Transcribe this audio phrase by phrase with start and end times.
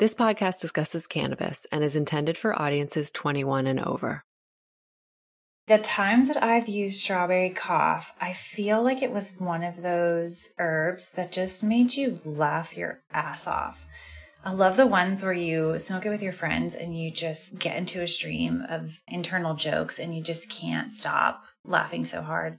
[0.00, 4.24] This podcast discusses cannabis and is intended for audiences 21 and over.
[5.66, 10.54] The times that I've used strawberry cough, I feel like it was one of those
[10.58, 13.86] herbs that just made you laugh your ass off.
[14.42, 17.76] I love the ones where you smoke it with your friends and you just get
[17.76, 22.58] into a stream of internal jokes and you just can't stop laughing so hard.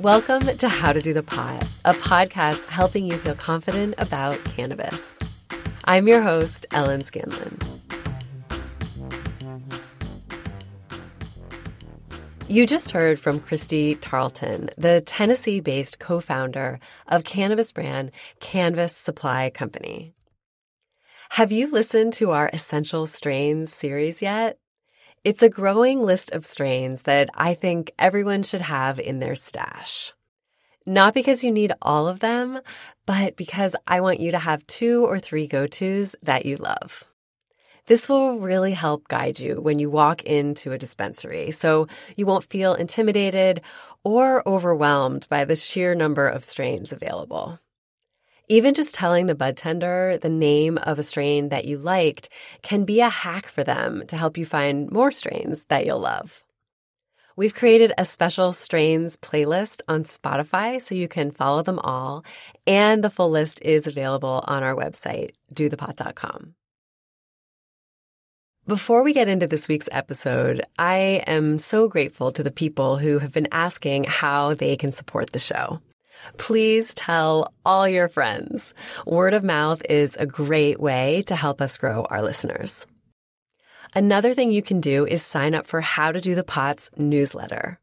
[0.00, 5.18] Welcome to How to Do the Pot, a podcast helping you feel confident about cannabis.
[5.86, 7.58] I'm your host, Ellen Scanlon.
[12.46, 16.78] You just heard from Christie Tarleton, the Tennessee based co founder
[17.08, 20.14] of cannabis brand Canvas Supply Company.
[21.30, 24.58] Have you listened to our Essential Strains series yet?
[25.24, 30.12] It's a growing list of strains that I think everyone should have in their stash.
[30.86, 32.60] Not because you need all of them,
[33.04, 37.04] but because I want you to have two or three go tos that you love.
[37.86, 42.44] This will really help guide you when you walk into a dispensary so you won't
[42.44, 43.62] feel intimidated
[44.04, 47.58] or overwhelmed by the sheer number of strains available.
[48.50, 52.30] Even just telling the bud tender the name of a strain that you liked
[52.62, 56.42] can be a hack for them to help you find more strains that you'll love.
[57.36, 62.24] We've created a special strains playlist on Spotify so you can follow them all,
[62.66, 66.54] and the full list is available on our website, dothepot.com.
[68.66, 73.18] Before we get into this week's episode, I am so grateful to the people who
[73.18, 75.80] have been asking how they can support the show.
[76.36, 78.74] Please tell all your friends.
[79.06, 82.86] Word of mouth is a great way to help us grow our listeners.
[83.94, 87.78] Another thing you can do is sign up for How to Do the Pots newsletter.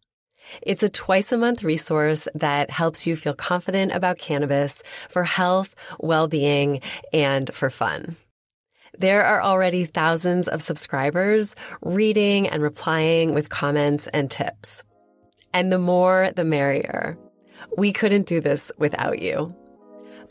[0.62, 5.76] It's a twice a month resource that helps you feel confident about cannabis for health,
[6.00, 8.16] well-being, and for fun.
[8.98, 14.84] There are already thousands of subscribers reading and replying with comments and tips.
[15.54, 17.18] And the more, the merrier.
[17.78, 19.56] We couldn't do this without you.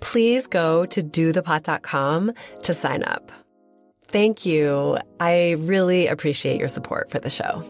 [0.00, 3.32] Please go to dothepot.com to sign up.
[4.08, 4.98] Thank you.
[5.18, 7.62] I really appreciate your support for the show.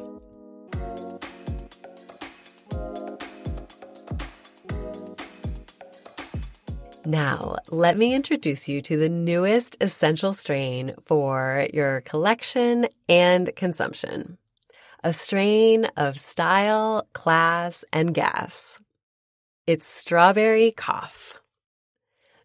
[7.07, 14.39] Now, let me introduce you to the newest essential strain for your collection and consumption.
[15.03, 18.81] A strain of style, class, and gas.
[19.67, 21.41] It's strawberry cough.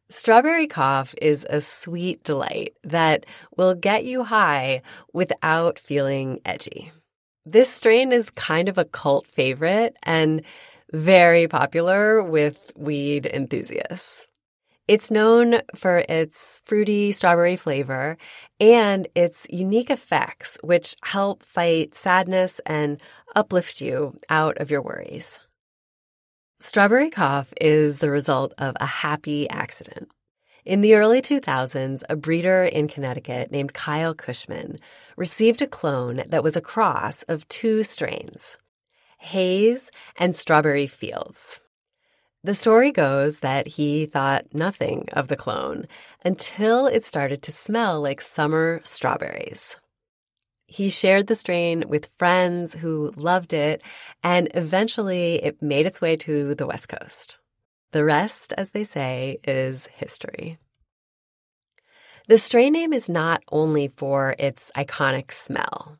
[0.07, 3.25] Strawberry cough is a sweet delight that
[3.57, 4.80] will get you high
[5.12, 6.94] without feeling edgy.
[7.46, 10.44] This strain is kind of a cult favorite and
[10.94, 14.25] very popular with weed enthusiasts.
[14.88, 18.18] It's known for its fruity strawberry flavor
[18.62, 23.02] and its unique effects, which help fight sadness and
[23.35, 25.38] uplift you out of your worries.
[26.62, 30.12] Strawberry cough is the result of a happy accident.
[30.66, 34.75] In the early 2000s, a breeder in Connecticut named Kyle Cushman
[35.16, 38.58] received a clone that was a cross of two strains,
[39.20, 41.62] Haze and Strawberry Fields.
[42.44, 45.88] The story goes that he thought nothing of the clone
[46.26, 49.80] until it started to smell like summer strawberries.
[50.72, 53.81] He shared the strain with friends who loved it,
[54.22, 57.40] and eventually it made its way to the West Coast.
[57.91, 60.59] The rest, as they say, is history.
[62.28, 65.97] The strain name is not only for its iconic smell.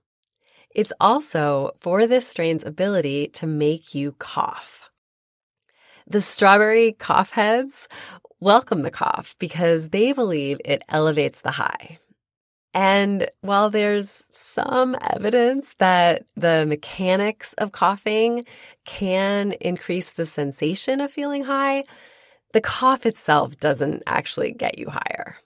[0.70, 4.92] It's also for this strain's ability to make you cough.
[6.06, 7.88] The strawberry cough heads
[8.40, 11.98] welcome the cough because they believe it elevates the high.
[12.74, 18.46] And while there's some evidence that the mechanics of coughing
[18.86, 21.84] can increase the sensation of feeling high,
[22.54, 25.38] the cough itself doesn't actually get you higher.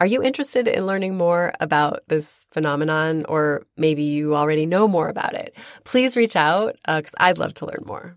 [0.00, 5.08] Are you interested in learning more about this phenomenon, or maybe you already know more
[5.08, 5.56] about it?
[5.84, 8.16] Please reach out because uh, I'd love to learn more.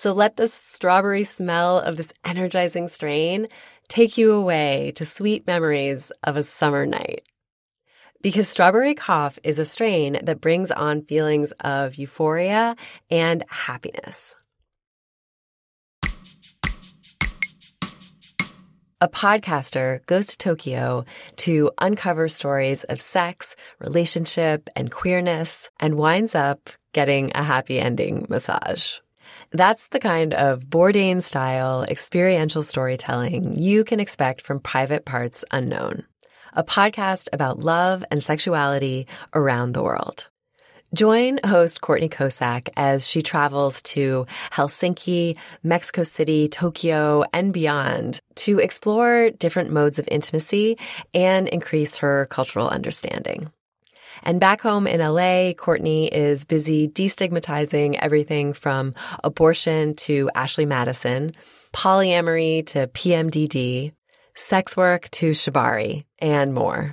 [0.00, 3.48] So let the strawberry smell of this energizing strain
[3.86, 7.28] take you away to sweet memories of a summer night.
[8.22, 12.76] Because strawberry cough is a strain that brings on feelings of euphoria
[13.10, 14.34] and happiness.
[19.02, 21.04] A podcaster goes to Tokyo
[21.44, 28.24] to uncover stories of sex, relationship, and queerness and winds up getting a happy ending
[28.30, 29.00] massage.
[29.52, 36.04] That's the kind of Bourdain style experiential storytelling you can expect from Private Parts Unknown,
[36.52, 40.28] a podcast about love and sexuality around the world.
[40.94, 48.60] Join host Courtney Kosak as she travels to Helsinki, Mexico City, Tokyo, and beyond to
[48.60, 50.78] explore different modes of intimacy
[51.12, 53.50] and increase her cultural understanding.
[54.22, 61.32] And back home in LA, Courtney is busy destigmatizing everything from abortion to Ashley Madison,
[61.72, 63.92] polyamory to PMDD,
[64.34, 66.92] sex work to Shibari, and more.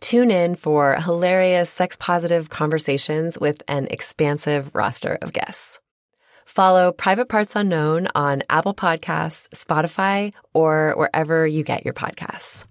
[0.00, 5.80] Tune in for hilarious sex positive conversations with an expansive roster of guests.
[6.46, 12.64] Follow Private Parts Unknown on Apple Podcasts, Spotify, or wherever you get your podcasts.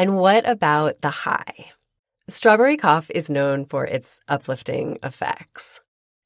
[0.00, 1.72] And what about the high?
[2.26, 5.78] Strawberry cough is known for its uplifting effects.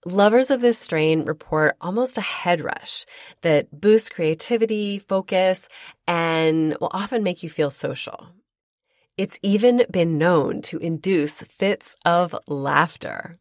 [0.07, 3.05] Lovers of this strain report almost a head rush
[3.43, 5.69] that boosts creativity, focus,
[6.07, 8.29] and will often make you feel social.
[9.17, 13.41] It's even been known to induce fits of laughter.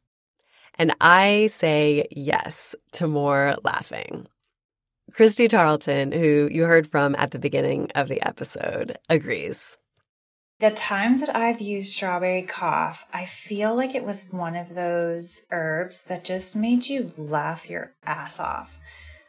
[0.79, 4.25] And I say yes to more laughing.
[5.13, 9.77] Christie Tarleton, who you heard from at the beginning of the episode, agrees.
[10.63, 15.41] The times that I've used strawberry cough, I feel like it was one of those
[15.51, 18.79] herbs that just made you laugh your ass off.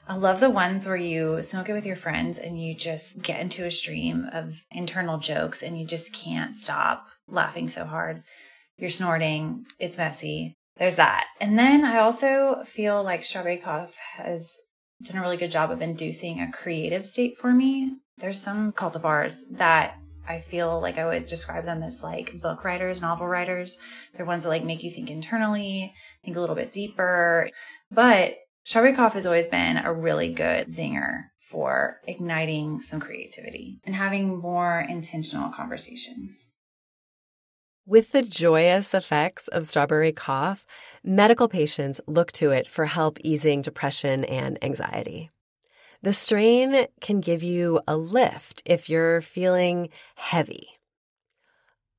[0.07, 3.41] I love the ones where you smoke it with your friends and you just get
[3.41, 8.23] into a stream of internal jokes and you just can't stop laughing so hard.
[8.77, 10.55] You're snorting, it's messy.
[10.77, 11.27] There's that.
[11.41, 14.57] And then I also feel like strawberry cough has
[15.03, 17.97] done a really good job of inducing a creative state for me.
[18.19, 23.01] There's some cultivars that I feel like I always describe them as like book writers,
[23.01, 23.79] novel writers.
[24.15, 25.95] They're ones that like make you think internally,
[26.25, 27.51] think a little bit deeper.
[27.91, 33.95] But Strawberry Cough has always been a really good zinger for igniting some creativity and
[33.95, 36.53] having more intentional conversations.
[37.87, 40.65] With the joyous effects of strawberry cough,
[41.03, 45.31] medical patients look to it for help easing depression and anxiety.
[46.05, 50.69] The strain can give you a lift if you're feeling heavy.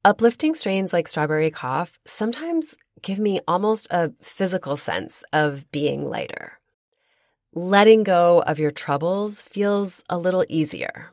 [0.04, 6.60] Uplifting strains like strawberry cough sometimes give me almost a physical sense of being lighter.
[7.52, 11.10] Letting go of your troubles feels a little easier.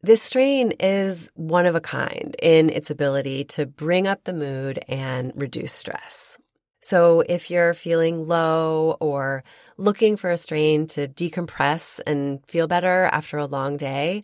[0.00, 4.82] This strain is one of a kind in its ability to bring up the mood
[4.88, 6.38] and reduce stress.
[6.84, 9.42] So if you're feeling low or
[9.78, 14.20] looking for a strain to decompress and feel better after a long day,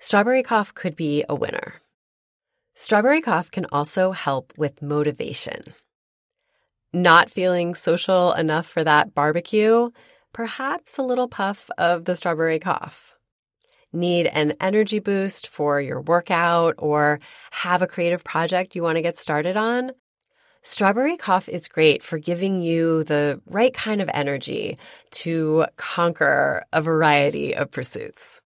[0.00, 1.74] strawberry cough could be a winner.
[2.74, 5.60] Strawberry cough can also help with motivation.
[6.92, 9.90] Not feeling social enough for that barbecue?
[10.32, 13.16] Perhaps a little puff of the strawberry cough.
[13.92, 17.20] Need an energy boost for your workout or
[17.52, 19.92] have a creative project you want to get started on?
[20.62, 24.76] Strawberry cough is great for giving you the right kind of energy
[25.10, 28.42] to conquer a variety of pursuits.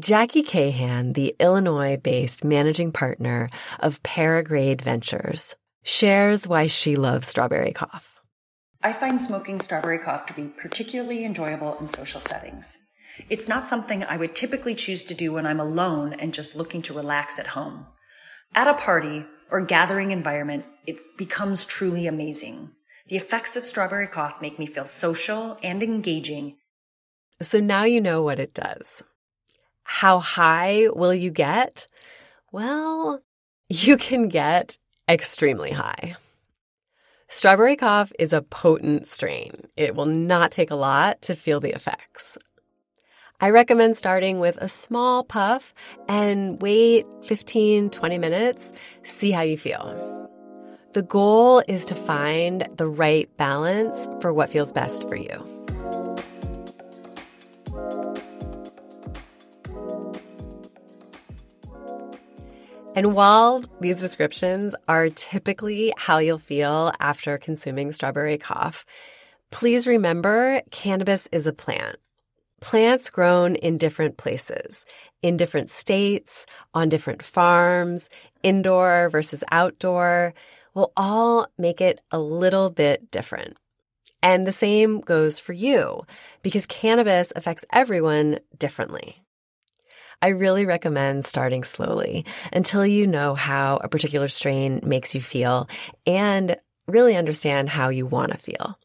[0.00, 7.70] Jackie Cahan, the Illinois based managing partner of Paragrade Ventures, shares why she loves strawberry
[7.70, 8.20] cough.
[8.82, 12.92] I find smoking strawberry cough to be particularly enjoyable in social settings.
[13.30, 16.82] It's not something I would typically choose to do when I'm alone and just looking
[16.82, 17.86] to relax at home.
[18.56, 22.70] At a party or gathering environment, it becomes truly amazing.
[23.08, 26.56] The effects of strawberry cough make me feel social and engaging.
[27.42, 29.02] So now you know what it does.
[29.82, 31.88] How high will you get?
[32.52, 33.22] Well,
[33.68, 36.14] you can get extremely high.
[37.26, 39.66] Strawberry cough is a potent strain.
[39.76, 42.38] It will not take a lot to feel the effects.
[43.44, 45.74] I recommend starting with a small puff
[46.08, 48.72] and wait 15, 20 minutes,
[49.02, 50.30] see how you feel.
[50.94, 55.44] The goal is to find the right balance for what feels best for you.
[62.96, 68.86] And while these descriptions are typically how you'll feel after consuming strawberry cough,
[69.50, 71.96] please remember cannabis is a plant.
[72.64, 74.86] Plants grown in different places,
[75.20, 78.08] in different states, on different farms,
[78.42, 80.32] indoor versus outdoor,
[80.72, 83.58] will all make it a little bit different.
[84.22, 86.06] And the same goes for you
[86.40, 89.22] because cannabis affects everyone differently.
[90.22, 95.68] I really recommend starting slowly until you know how a particular strain makes you feel
[96.06, 96.56] and
[96.86, 98.78] really understand how you want to feel.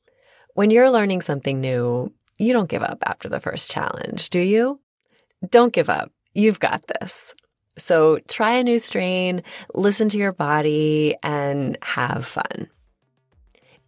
[0.53, 4.79] When you're learning something new, you don't give up after the first challenge, do you?
[5.47, 6.11] Don't give up.
[6.33, 7.35] You've got this.
[7.77, 9.43] So try a new strain,
[9.73, 12.67] listen to your body, and have fun.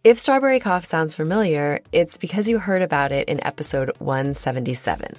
[0.04, 5.14] If strawberry cough sounds familiar, it's because you heard about it in episode 177,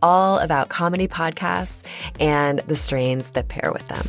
[0.00, 1.84] all about comedy podcasts
[2.18, 4.06] and the strains that pair with them.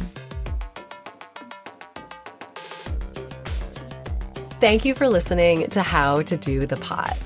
[4.62, 7.18] Thank you for listening to How to Do the Pot.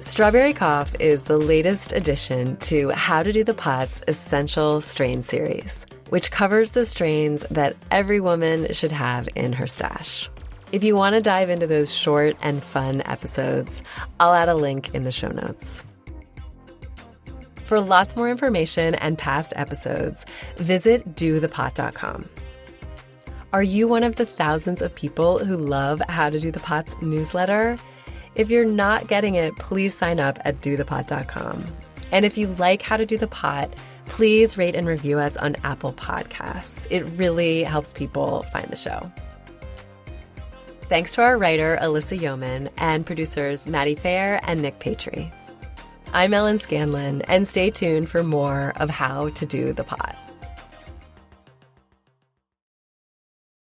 [0.00, 5.86] Strawberry Cough is the latest addition to How to Do the Pot's Essential Strain series,
[6.10, 10.30] which covers the strains that every woman should have in her stash.
[10.70, 13.82] If you want to dive into those short and fun episodes,
[14.20, 15.82] I'll add a link in the show notes.
[17.64, 20.24] For lots more information and past episodes,
[20.58, 22.24] visit dothepot.com.
[23.52, 26.94] Are you one of the thousands of people who love How to Do the Pot's
[27.02, 27.76] newsletter?
[28.34, 31.64] If you're not getting it, please sign up at dothepot.com.
[32.12, 33.72] And if you like How to Do the Pot,
[34.06, 36.86] please rate and review us on Apple Podcasts.
[36.90, 39.12] It really helps people find the show.
[40.82, 45.30] Thanks to our writer, Alyssa Yeoman, and producers Maddie Fair and Nick Patry.
[46.14, 50.16] I'm Ellen Scanlon, and stay tuned for more of How to Do the Pot.